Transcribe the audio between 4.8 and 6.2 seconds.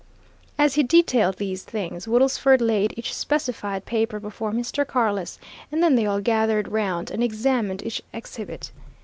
Carless, and then they